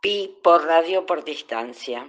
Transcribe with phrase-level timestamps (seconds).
[0.00, 2.08] Pi por radio por distancia.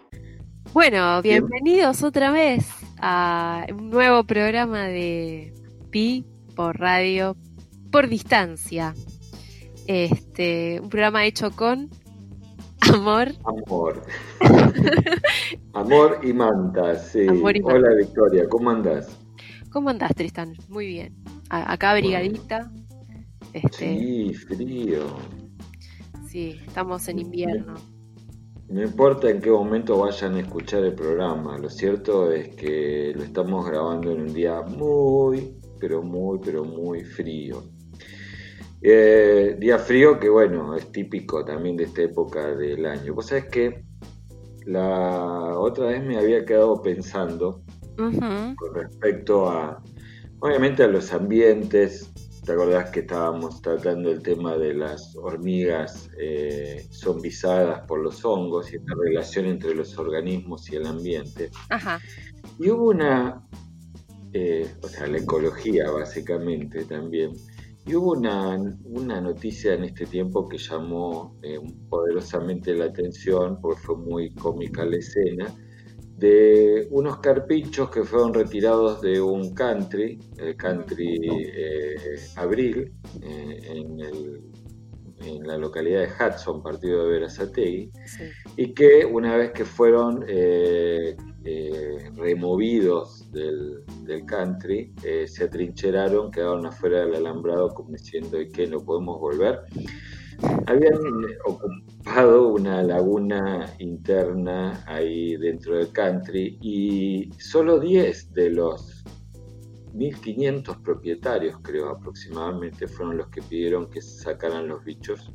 [0.72, 2.66] Bueno, bienvenidos otra vez
[3.02, 5.54] a un nuevo programa de
[5.90, 6.26] Pi
[6.56, 7.36] por radio
[7.92, 8.94] por distancia.
[9.88, 11.90] Este, un programa hecho con
[12.80, 13.34] amor.
[13.44, 14.02] Amor.
[15.74, 17.28] amor y manta, sí.
[17.28, 19.20] Hola Victoria, ¿cómo andás?
[19.70, 20.54] ¿Cómo andás, Tristan?
[20.70, 21.14] Muy bien.
[21.50, 22.72] acá abrigadita.
[23.52, 25.41] Este, sí, frío.
[26.32, 27.74] Sí, estamos en invierno.
[28.70, 33.22] No importa en qué momento vayan a escuchar el programa, lo cierto es que lo
[33.22, 37.66] estamos grabando en un día muy, pero muy, pero muy frío.
[38.82, 43.14] Eh, día frío que bueno, es típico también de esta época del año.
[43.14, 43.84] Vos sabés que
[44.66, 47.62] la otra vez me había quedado pensando
[47.98, 49.84] con respecto a,
[50.40, 52.11] obviamente a los ambientes,
[52.46, 58.74] ¿Te acordás que estábamos tratando el tema de las hormigas eh, zombizadas por los hongos
[58.74, 61.52] y esta relación entre los organismos y el ambiente?
[61.70, 62.00] Ajá.
[62.58, 63.48] Y hubo una,
[64.34, 67.34] eh, o sea, la ecología básicamente también,
[67.86, 73.82] y hubo una, una noticia en este tiempo que llamó eh, poderosamente la atención porque
[73.82, 75.54] fue muy cómica la escena,
[76.22, 81.96] de unos carpinchos que fueron retirados de un country, el country eh,
[82.36, 84.00] Abril, eh, en,
[85.44, 87.92] la localidad de Hudson, partido de Verazategui,
[88.58, 91.16] y que una vez que fueron eh,
[92.16, 94.94] removidos del, del country,
[95.28, 98.66] se atrincheraron, quedaron afuera del alambrado como diciendo, ¿y qué?
[98.68, 99.62] ¿No podemos volver?
[100.68, 101.00] Habían
[101.46, 109.04] ocupado una laguna interna ahí dentro del country y solo 10 de los
[109.94, 115.34] 1500 propietarios, creo aproximadamente, fueron los que pidieron que sacaran los bichos.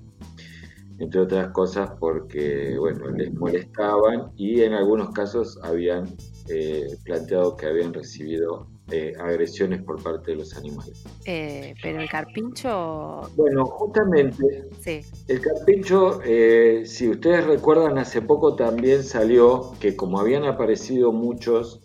[0.99, 6.07] Entre otras cosas porque, bueno, les molestaban y en algunos casos habían
[6.49, 11.05] eh, planteado que habían recibido eh, agresiones por parte de los animales.
[11.25, 13.31] Eh, pero el carpincho...
[13.37, 15.01] Bueno, justamente, sí.
[15.27, 21.83] el carpincho, eh, si ustedes recuerdan, hace poco también salió que como habían aparecido muchos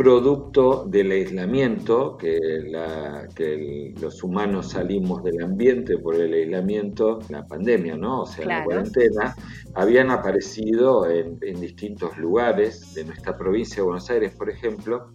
[0.00, 2.38] producto del aislamiento, que,
[2.70, 8.22] la, que los humanos salimos del ambiente por el aislamiento, la pandemia, ¿no?
[8.22, 9.36] O sea, la cuarentena,
[9.74, 15.10] habían aparecido en, en distintos lugares de nuestra provincia de Buenos Aires, por ejemplo,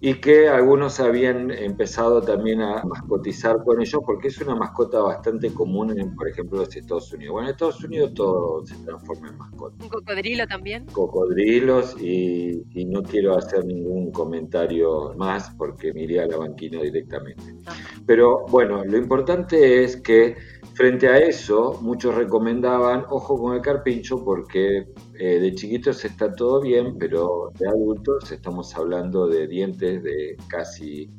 [0.00, 5.52] y que algunos habían empezado también a mascotizar con ellos porque es una mascota bastante
[5.54, 7.32] común en, por ejemplo, los Estados Unidos.
[7.32, 9.82] Bueno, en Estados Unidos todo se transforma en mascota.
[9.82, 10.84] ¿Un cocodrilo también?
[10.86, 17.42] Cocodrilos y, no quiero hacer ningún comentario más porque me iría a la banquina directamente.
[17.66, 17.74] Ah.
[18.06, 20.36] Pero bueno, lo importante es que
[20.76, 24.86] Frente a eso, muchos recomendaban, ojo con el carpincho, porque
[25.18, 31.10] eh, de chiquitos está todo bien, pero de adultos estamos hablando de dientes de casi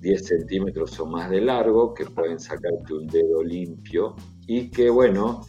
[0.00, 5.42] 10 centímetros o más de largo, que pueden sacarte un dedo limpio y que, bueno,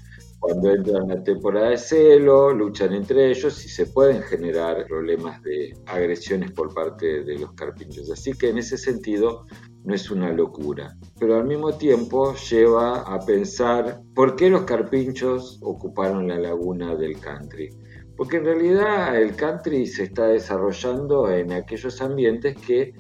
[0.44, 5.74] cuando entran la temporada de celo, luchan entre ellos y se pueden generar problemas de
[5.86, 8.12] agresiones por parte de los carpinchos.
[8.12, 9.46] Así que en ese sentido
[9.86, 15.60] no es una locura, pero al mismo tiempo lleva a pensar por qué los carpinchos
[15.62, 17.70] ocuparon la laguna del country.
[18.18, 22.94] Porque en realidad el country se está desarrollando en aquellos ambientes que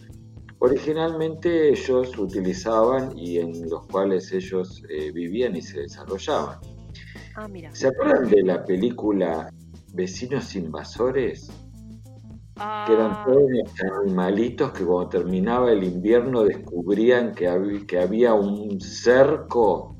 [0.60, 6.72] originalmente ellos utilizaban y en los cuales ellos eh, vivían y se desarrollaban.
[7.35, 9.51] Ah, ¿Se acuerdan de la película
[9.94, 11.51] Vecinos Invasores?
[12.55, 13.23] que eran ah.
[13.25, 13.49] todos
[14.03, 19.97] animalitos que cuando terminaba el invierno descubrían que, había, que había un cerco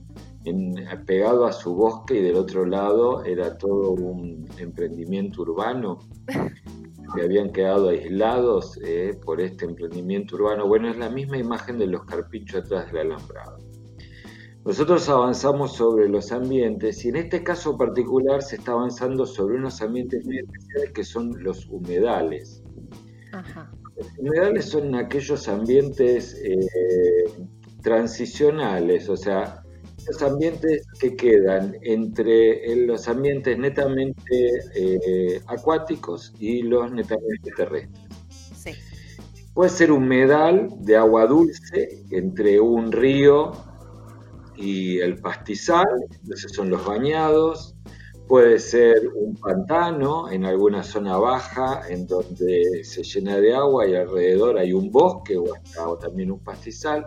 [1.06, 6.00] pegado a su bosque y del otro lado era todo un emprendimiento urbano
[7.16, 10.68] que habían quedado aislados eh, por este emprendimiento urbano.
[10.68, 13.58] Bueno, es la misma imagen de los carpinchos atrás del alambrado.
[14.66, 19.82] Nosotros avanzamos sobre los ambientes y en este caso particular se está avanzando sobre unos
[19.82, 22.64] ambientes muy especiales que son los humedales.
[23.98, 27.46] Los humedales son aquellos ambientes eh,
[27.82, 29.62] transicionales, o sea,
[30.08, 38.04] los ambientes que quedan entre los ambientes netamente eh, acuáticos y los netamente terrestres.
[39.54, 43.52] Puede ser humedal de agua dulce entre un río
[44.56, 45.88] y el pastizal,
[46.32, 47.76] esos son los bañados,
[48.28, 53.96] puede ser un pantano en alguna zona baja en donde se llena de agua y
[53.96, 55.46] alrededor hay un bosque o,
[55.86, 57.06] o también un pastizal.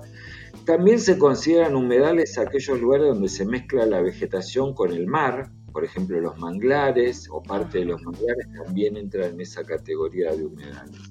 [0.65, 5.85] También se consideran humedales aquellos lugares donde se mezcla la vegetación con el mar, por
[5.85, 11.11] ejemplo los manglares o parte de los manglares también entran en esa categoría de humedales.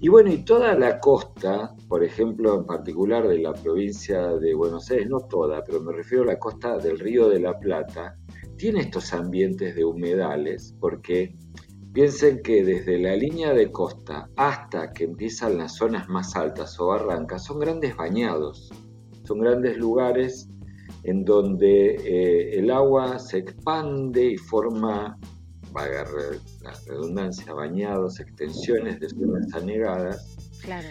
[0.00, 4.88] Y bueno, y toda la costa, por ejemplo, en particular de la provincia de Buenos
[4.90, 8.16] Aires, no toda, pero me refiero a la costa del Río de la Plata,
[8.56, 11.34] tiene estos ambientes de humedales porque
[11.92, 16.88] piensen que desde la línea de costa hasta que empiezan las zonas más altas o
[16.88, 18.70] barrancas son grandes bañados,
[19.24, 20.48] son grandes lugares
[21.02, 25.18] en donde eh, el agua se expande y forma,
[25.72, 26.04] valga
[26.62, 30.36] la redundancia, bañados, extensiones de zonas anegadas.
[30.62, 30.88] Claro.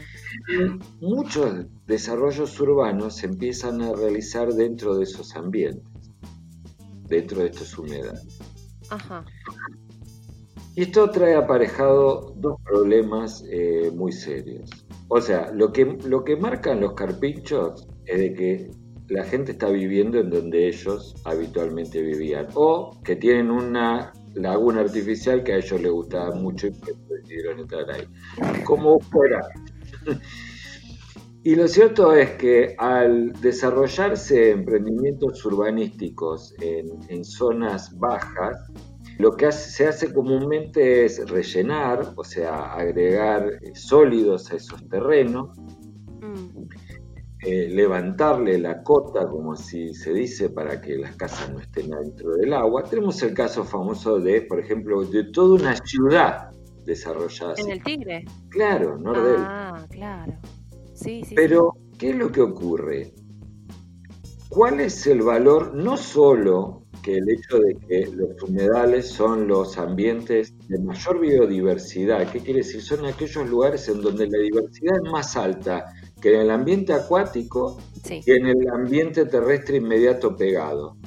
[1.02, 5.84] Muchos desarrollos urbanos se empiezan a realizar dentro de esos ambientes,
[7.08, 8.40] dentro de estos humedales.
[8.90, 9.26] Ajá.
[10.76, 14.70] Y esto trae aparejado dos problemas eh, muy serios.
[15.08, 18.72] O sea, lo que, lo que marcan los carpinchos es de que
[19.10, 25.44] la gente está viviendo en donde ellos habitualmente vivían o que tienen una laguna artificial
[25.44, 26.72] que a ellos les gustaba mucho y
[27.10, 28.08] decidieron entrar ahí.
[28.64, 29.42] Como fuera.
[31.44, 38.58] Y lo cierto es que al desarrollarse emprendimientos urbanísticos en, en zonas bajas,
[39.20, 45.58] lo que se hace comúnmente es rellenar, o sea, agregar sólidos a esos terrenos.
[47.42, 52.36] Eh, levantarle la cota, como así se dice, para que las casas no estén dentro
[52.36, 52.84] del agua.
[52.84, 56.52] Tenemos el caso famoso de, por ejemplo, de toda una ciudad
[56.86, 57.54] desarrollada.
[57.58, 58.26] En el Tigre.
[58.50, 59.36] Claro, Nordel.
[59.40, 60.34] Ah, claro.
[60.94, 61.36] Sí, sí.
[61.36, 63.14] Pero, ¿qué es lo que ocurre?
[64.50, 70.54] ¿Cuál es el valor no solo el hecho de que los humedales son los ambientes
[70.68, 72.30] de mayor biodiversidad.
[72.32, 72.82] ¿Qué quiere decir?
[72.82, 75.86] Son aquellos lugares en donde la diversidad es más alta
[76.22, 77.78] que en el ambiente acuático
[78.10, 80.98] y en el ambiente terrestre inmediato pegado.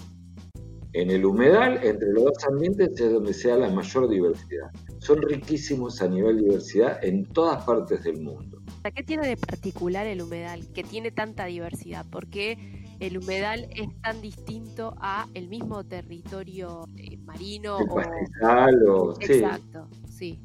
[0.93, 4.71] En el humedal, entre los dos ambientes, es donde sea la mayor diversidad.
[4.99, 8.61] Son riquísimos a nivel diversidad en todas partes del mundo.
[8.95, 12.05] ¿Qué tiene de particular el humedal que tiene tanta diversidad?
[12.11, 18.89] ¿Por qué el humedal es tan distinto a el mismo territorio eh, marino el pastizal
[18.89, 19.15] o...
[19.21, 20.41] Exacto, sí.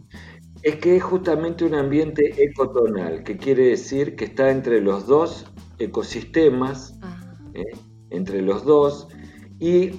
[0.65, 5.45] Es que es justamente un ambiente ecotonal, que quiere decir que está entre los dos
[5.77, 6.99] ecosistemas,
[7.53, 7.61] ¿eh?
[8.09, 9.07] entre los dos,
[9.59, 9.91] y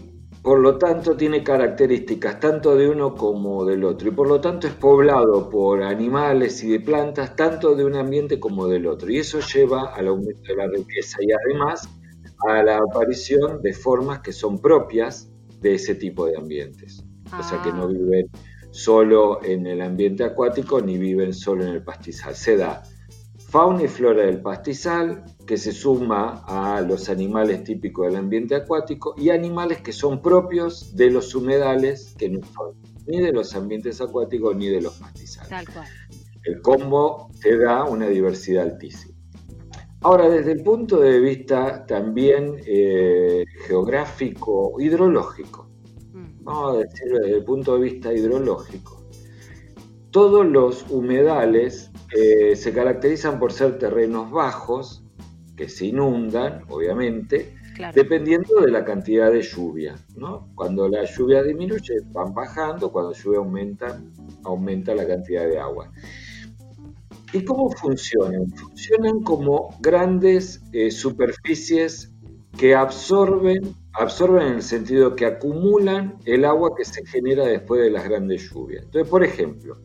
[0.43, 4.67] por lo tanto tiene características tanto de uno como del otro, y por lo tanto
[4.67, 9.19] es poblado por animales y de plantas, tanto de un ambiente como del otro, y
[9.19, 11.89] eso lleva al aumento de la riqueza y además
[12.49, 15.31] a la aparición de formas que son propias
[15.61, 17.05] de ese tipo de ambientes.
[17.39, 17.87] O sea, que no ah.
[17.87, 18.29] viven
[18.77, 22.35] solo en el ambiente acuático ni viven solo en el pastizal.
[22.35, 22.83] Se da
[23.49, 29.15] fauna y flora del pastizal que se suma a los animales típicos del ambiente acuático
[29.17, 32.75] y animales que son propios de los humedales que no son
[33.07, 35.49] ni de los ambientes acuáticos ni de los pastizales.
[35.49, 35.89] Tal cual.
[36.45, 39.17] El combo te da una diversidad altísima.
[40.03, 45.66] Ahora, desde el punto de vista también eh, geográfico, hidrológico.
[46.47, 49.03] Vamos a decirlo desde el punto de vista hidrológico,
[50.11, 55.03] todos los humedales eh, se caracterizan por ser terrenos bajos,
[55.57, 57.55] que se inundan, obviamente,
[57.95, 59.97] dependiendo de la cantidad de lluvia.
[60.55, 64.01] Cuando la lluvia disminuye, van bajando, cuando la lluvia aumenta,
[64.45, 65.91] aumenta la cantidad de agua.
[67.33, 68.47] ¿Y cómo funcionan?
[68.51, 72.15] Funcionan como grandes eh, superficies
[72.57, 77.91] que absorben, absorben en el sentido que acumulan el agua que se genera después de
[77.91, 78.85] las grandes lluvias.
[78.85, 79.79] Entonces, por ejemplo,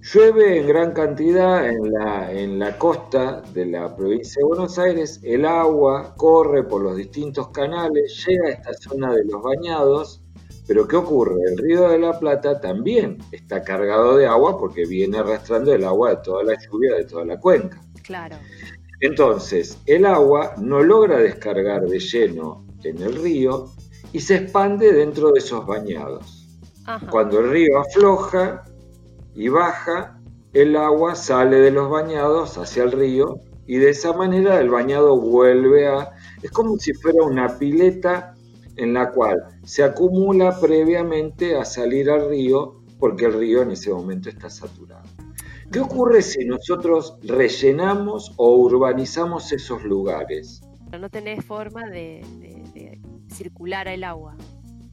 [0.00, 5.20] llueve en gran cantidad en la, en la costa de la provincia de Buenos Aires,
[5.22, 10.24] el agua corre por los distintos canales, llega a esta zona de los bañados
[10.66, 11.42] pero ¿qué ocurre?
[11.46, 16.10] El río de la Plata también está cargado de agua porque viene arrastrando el agua
[16.10, 17.80] de toda la lluvia de toda la cuenca.
[18.02, 18.36] Claro.
[19.00, 23.70] Entonces, el agua no logra descargar de lleno en el río
[24.12, 26.48] y se expande dentro de esos bañados.
[27.10, 28.64] Cuando el río afloja
[29.34, 30.20] y baja,
[30.52, 35.18] el agua sale de los bañados hacia el río y de esa manera el bañado
[35.18, 36.12] vuelve a...
[36.42, 38.34] Es como si fuera una pileta
[38.76, 43.90] en la cual se acumula previamente a salir al río porque el río en ese
[43.90, 45.08] momento está saturado.
[45.72, 50.62] ¿Qué ocurre si nosotros rellenamos o urbanizamos esos lugares?
[50.98, 52.22] No tenés forma de,
[53.28, 54.36] circular el agua.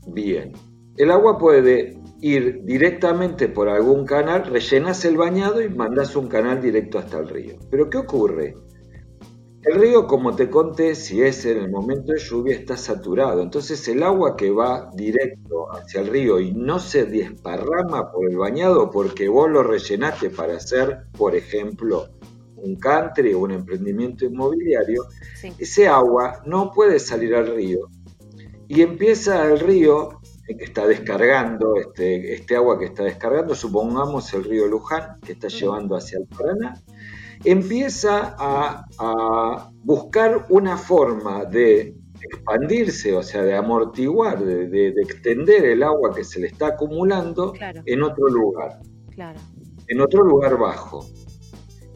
[0.08, 0.54] Bien,
[0.98, 6.62] el agua puede ir directamente por algún canal, rellenas el bañado y mandas un canal
[6.62, 7.56] directo hasta el río.
[7.70, 8.56] Pero ¿qué ocurre?
[9.64, 13.44] El río, como te conté, si es en el momento de lluvia, está saturado.
[13.44, 18.38] Entonces el agua que va directo hacia el río y no se desparrama por el
[18.38, 22.08] bañado porque vos lo rellenaste para hacer, por ejemplo,
[22.64, 25.06] un country o un emprendimiento inmobiliario,
[25.58, 27.90] ese agua no puede salir al río.
[28.68, 34.34] Y empieza el río eh, que está descargando, este, este agua que está descargando, supongamos
[34.34, 36.82] el río Luján, que está llevando hacia el Paraná,
[37.44, 46.14] empieza a, buscar una forma de expandirse, o sea, de amortiguar, de, extender el agua
[46.14, 47.54] que se le está acumulando
[47.86, 48.80] en otro lugar,
[49.88, 51.06] en otro lugar bajo.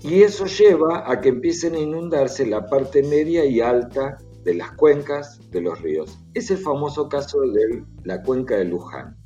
[0.07, 4.71] Y eso lleva a que empiecen a inundarse la parte media y alta de las
[4.73, 6.19] cuencas de los ríos.
[6.35, 9.17] Es el famoso caso de la cuenca de Luján.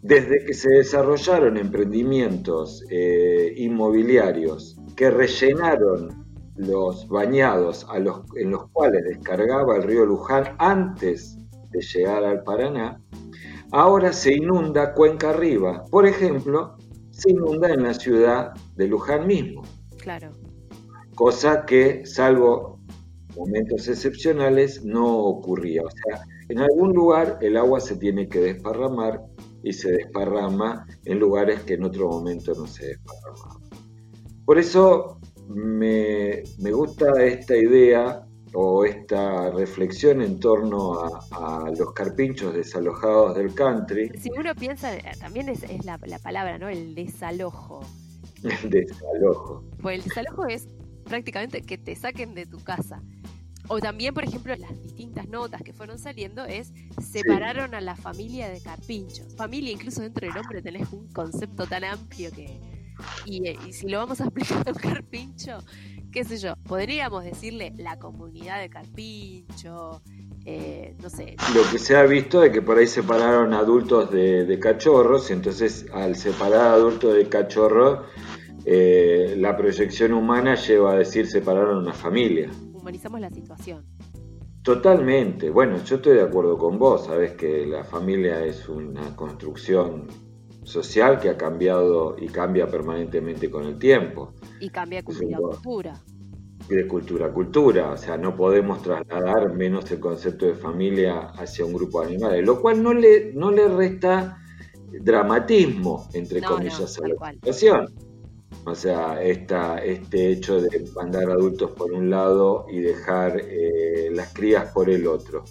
[0.00, 6.24] Desde que se desarrollaron emprendimientos eh, inmobiliarios que rellenaron
[6.56, 7.86] los bañados
[8.36, 11.36] en los cuales descargaba el río Luján antes
[11.68, 13.02] de llegar al Paraná,
[13.72, 15.84] ahora se inunda cuenca arriba.
[15.90, 16.78] Por ejemplo,
[17.16, 19.62] se inunda en la ciudad de Luján mismo.
[19.98, 20.30] Claro.
[21.14, 22.78] Cosa que, salvo
[23.34, 25.82] momentos excepcionales, no ocurría.
[25.82, 29.22] O sea, en algún lugar el agua se tiene que desparramar
[29.62, 33.60] y se desparrama en lugares que en otro momento no se desparramaba.
[34.44, 35.18] Por eso
[35.48, 41.00] me, gusta esta idea o esta reflexión en torno
[41.30, 44.10] a, los carpinchos desalojados del country.
[44.18, 46.68] Si uno piensa, eh, también es, la, palabra, ¿no?
[46.68, 47.84] El desalojo.
[48.42, 49.64] El desalojo.
[49.80, 50.68] Pues el desalojo es
[51.04, 53.02] prácticamente que te saquen de tu casa.
[53.68, 56.72] O también, por ejemplo, las distintas notas que fueron saliendo es
[57.02, 59.34] separaron a la familia de carpinchos.
[59.34, 62.60] Familia, incluso dentro del nombre tenés un concepto tan amplio que,
[63.26, 65.58] eh, y, si lo vamos a aplicar a un carpincho,
[66.16, 70.00] qué sé yo, podríamos decirle la comunidad de carpincho,
[70.46, 71.36] eh, no sé.
[71.54, 75.84] Lo que se ha visto es que por ahí separaron adultos de, cachorros, y entonces
[75.92, 78.06] al separar adultos de cachorros,
[78.64, 82.50] eh, la proyección humana lleva a decir separaron una familia.
[82.72, 83.84] Humanizamos la situación.
[84.62, 85.50] Totalmente.
[85.50, 90.06] Bueno, yo estoy de acuerdo con vos, sabes que la familia es una construcción
[90.66, 94.34] social que ha cambiado y cambia permanentemente con el tiempo.
[94.60, 96.02] Y cambia cultura a cultura.
[96.68, 101.64] De cultura a cultura, o sea, no podemos trasladar menos el concepto de familia hacia
[101.64, 104.38] un grupo de animales, lo cual no le, no le resta
[104.90, 107.94] dramatismo, entre comillas, a la situación.
[108.64, 114.32] O sea, esta, este hecho de mandar adultos por un lado y dejar eh, las
[114.32, 115.44] crías por el otro.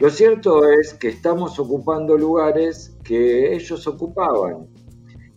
[0.00, 4.66] Lo cierto es que estamos ocupando lugares que ellos ocupaban.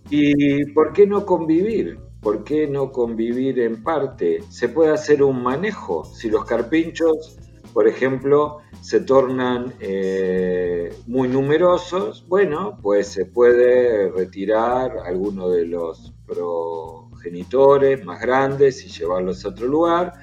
[0.10, 2.00] ¿Y por qué no convivir?
[2.20, 4.40] ¿Por qué no convivir en parte?
[4.50, 6.04] Se puede hacer un manejo.
[6.04, 7.38] Si los carpinchos,
[7.74, 16.14] por ejemplo, se tornan eh, muy numerosos, bueno, pues se puede retirar alguno de los
[16.26, 20.14] progenitores más grandes y llevarlos a otro lugar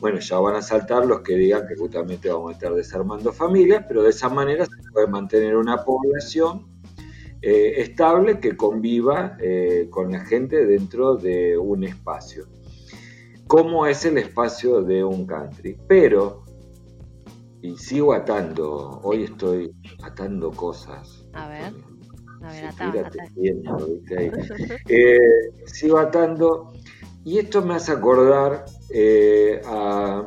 [0.00, 3.84] bueno, ya van a saltar los que digan que justamente vamos a estar desarmando familias,
[3.88, 6.66] pero de esa manera se puede mantener una población
[7.42, 12.46] eh, estable que conviva eh, con la gente dentro de un espacio.
[13.46, 15.78] ¿Cómo es el espacio de un country?
[15.86, 16.44] Pero,
[17.62, 19.72] y sigo atando, hoy estoy
[20.02, 21.28] atando cosas.
[21.32, 21.72] A ver.
[22.42, 23.10] A ver,
[24.88, 25.18] eh,
[25.64, 26.72] sigo atando
[27.24, 30.24] y esto me hace acordar eh, a,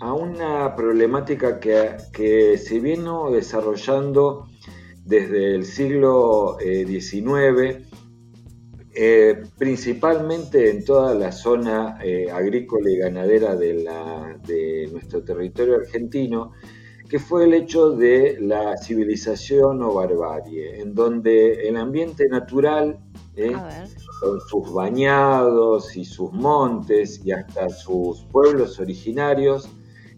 [0.00, 4.48] una problemática que, se vino desarrollando
[5.04, 7.86] desde el siglo XIX, eh,
[8.96, 11.98] eh, principalmente en toda la zona
[12.32, 13.88] agrícola y ganadera de,
[14.46, 16.52] de nuestro territorio argentino,
[17.08, 22.98] que fue el hecho de la civilización o barbarie, en donde el ambiente natural
[23.34, 29.68] con sus bañados y sus montes y hasta sus pueblos originarios,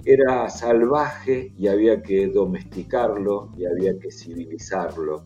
[0.05, 5.25] era salvaje y había que domesticarlo y había que civilizarlo.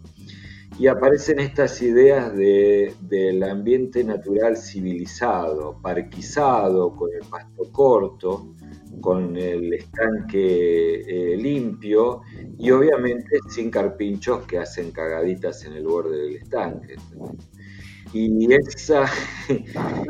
[0.79, 8.55] Y aparecen estas ideas del ambiente natural civilizado, parquizado, con el pasto corto,
[9.03, 12.23] con el estanque eh, limpio
[12.59, 16.97] y obviamente sin carpinchos que hacen cagaditas en el borde del estanque.
[18.13, 19.05] Y esa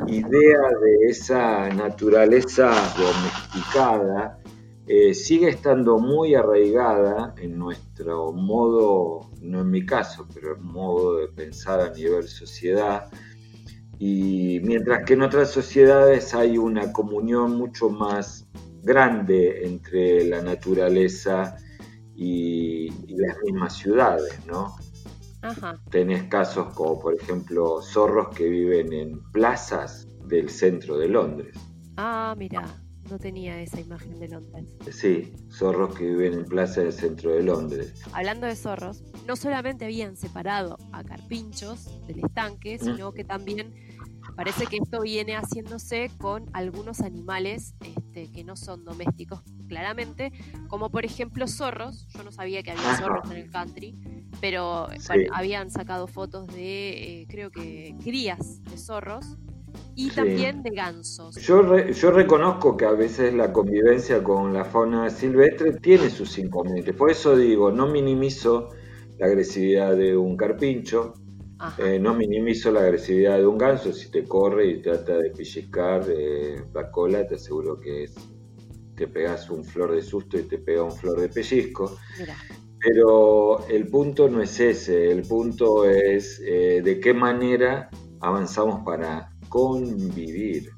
[0.07, 4.39] idea de esa naturaleza domesticada
[4.87, 11.19] eh, sigue estando muy arraigada en nuestro modo, no en mi caso, pero en modo
[11.19, 13.09] de pensar a nivel sociedad,
[13.99, 18.49] Y mientras que en otras sociedades hay una comunión mucho más
[18.83, 21.57] grande entre la naturaleza
[22.17, 24.75] y, las mismas ciudades, ¿no?
[25.91, 31.57] Tenés casos como, por ejemplo, zorros que viven en plazas del centro de Londres.
[31.97, 32.65] Ah, mira,
[33.11, 34.77] no tenía esa imagen de Londres.
[34.91, 37.95] Sí, zorros que viven en plazas del centro de Londres.
[38.13, 42.85] Hablando de zorros, no solamente habían separado a carpinchos del estanque, mm.
[42.85, 43.75] sino que también
[44.37, 50.33] Parece que esto viene haciéndose con algunos animales este, que no son domésticos, claramente,
[50.69, 52.07] como por ejemplo zorros.
[52.09, 53.99] Yo no sabía que había zorros en el country,
[54.41, 54.89] pero
[55.33, 59.37] habían sacado fotos de, eh, creo que, crías de zorros
[59.95, 61.37] y también de gansos.
[61.37, 66.95] Yo, yo reconozco que a veces la convivencia con la fauna silvestre tiene sus inconvenientes.
[66.95, 68.71] Por eso digo, no minimizo
[69.19, 71.15] la agresividad de un carpincho,
[71.79, 73.93] eh, no minimizo la agresividad de un ganso.
[73.93, 78.07] Si te corre y trata de pellizcar eh, la cola, te aseguro que
[78.97, 81.97] te pegas un flor de susto y te pega un flor de pellizco.
[82.79, 87.91] Pero el punto no es ese, el punto es eh, de qué manera
[88.21, 90.71] avanzamos para convivir,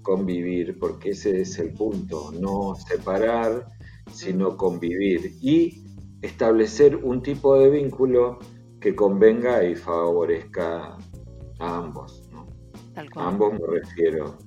[0.00, 3.66] convivir, porque ese es el punto, no separar,
[4.10, 5.36] sino convivir.
[5.42, 5.82] Y
[6.22, 8.38] establecer un tipo de vínculo
[8.80, 10.96] que convenga y favorezca
[11.58, 12.22] a ambos.
[13.16, 14.38] A ambos me refiero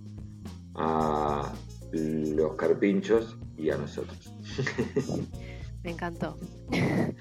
[0.76, 1.54] a
[1.92, 4.34] los carpinchos y a nosotros.
[5.84, 6.38] Me encantó.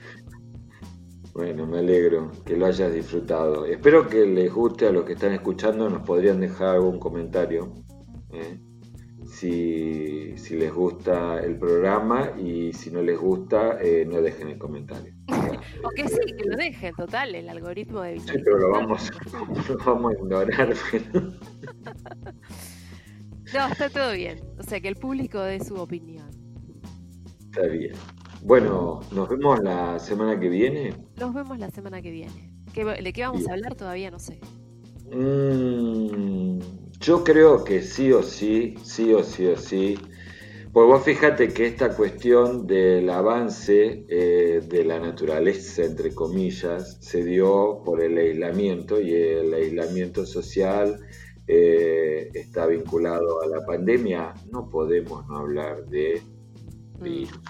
[1.35, 3.65] Bueno, me alegro que lo hayas disfrutado.
[3.65, 5.88] Espero que les guste a los que están escuchando.
[5.88, 7.75] Nos podrían dejar algún comentario.
[8.33, 8.59] ¿eh?
[9.25, 15.15] Si, les gusta el programa y si no les gusta, eh, no dejen el comentario.
[15.85, 19.11] o que sí, que lo dejen, total, el algoritmo de Sí, pero lo vamos,
[19.85, 20.75] vamos a ignorar.
[23.55, 24.41] no, está todo bien.
[24.59, 26.29] O sea, que el público dé su opinión.
[27.47, 27.95] Está bien.
[28.43, 30.95] Bueno, nos vemos la semana que viene.
[31.17, 32.53] Nos vemos la semana que viene.
[32.75, 33.75] ¿De qué vamos a hablar?
[33.75, 34.38] Todavía no sé.
[35.11, 36.61] Mm,
[37.01, 39.99] yo creo que sí o sí, sí o sí o sí,
[40.72, 47.24] pues vos fíjate que esta cuestión del avance eh, de la naturaleza, entre comillas, se
[47.24, 51.00] dio por el aislamiento y el aislamiento social
[51.46, 54.35] eh, está vinculado a la pandemia.
[54.52, 56.22] No podemos no hablar de
[56.98, 57.02] mm.
[57.02, 57.40] virus.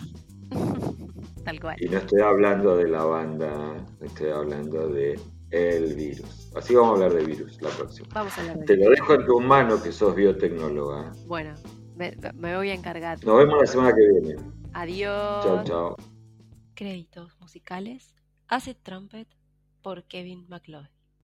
[1.44, 1.76] Tal cual.
[1.80, 5.18] Y no estoy hablando de la banda, estoy hablando de
[5.50, 6.50] el virus.
[6.54, 8.08] Así vamos a hablar de virus la próxima.
[8.14, 11.12] Vamos a hablar de Te lo dejo en tu mano que sos biotecnóloga.
[11.26, 11.54] Bueno,
[11.98, 13.22] me, voy a encargar.
[13.24, 14.42] Nos vemos la semana que viene.
[14.72, 15.44] Adiós.
[15.44, 15.96] Chao, chao.
[16.74, 18.14] Créditos musicales.
[18.46, 19.28] Acid Trumpet
[19.82, 20.88] por Kevin McLeod.